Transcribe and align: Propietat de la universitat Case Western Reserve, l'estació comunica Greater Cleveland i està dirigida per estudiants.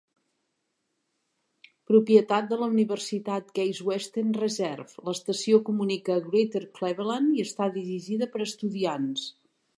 Propietat 1.91 2.47
de 2.53 2.57
la 2.61 2.69
universitat 2.77 3.53
Case 3.59 3.85
Western 3.91 4.33
Reserve, 4.39 5.05
l'estació 5.11 5.61
comunica 5.69 6.17
Greater 6.31 6.65
Cleveland 6.81 7.39
i 7.39 7.47
està 7.49 7.71
dirigida 7.79 8.33
per 8.35 8.45
estudiants. 8.49 9.31